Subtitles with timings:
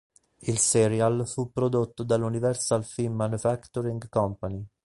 [0.39, 4.65] Il serial fu prodotto dall'Universal Film Manufacturing Company.